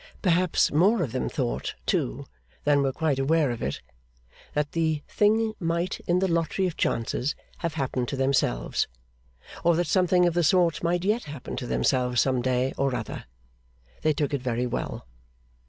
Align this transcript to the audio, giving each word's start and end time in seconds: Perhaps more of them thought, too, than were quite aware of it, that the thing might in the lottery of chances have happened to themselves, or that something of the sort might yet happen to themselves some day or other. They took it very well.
Perhaps 0.23 0.71
more 0.71 1.03
of 1.03 1.11
them 1.11 1.29
thought, 1.29 1.75
too, 1.85 2.25
than 2.63 2.81
were 2.81 2.91
quite 2.91 3.19
aware 3.19 3.51
of 3.51 3.61
it, 3.61 3.83
that 4.55 4.71
the 4.71 5.03
thing 5.07 5.53
might 5.59 5.99
in 6.07 6.17
the 6.17 6.27
lottery 6.27 6.65
of 6.65 6.75
chances 6.75 7.35
have 7.59 7.75
happened 7.75 8.07
to 8.07 8.15
themselves, 8.17 8.87
or 9.63 9.75
that 9.75 9.85
something 9.85 10.25
of 10.25 10.33
the 10.33 10.43
sort 10.43 10.81
might 10.81 11.05
yet 11.05 11.25
happen 11.25 11.55
to 11.55 11.67
themselves 11.67 12.19
some 12.19 12.41
day 12.41 12.73
or 12.79 12.95
other. 12.95 13.25
They 14.01 14.11
took 14.13 14.33
it 14.33 14.41
very 14.41 14.65
well. 14.65 15.05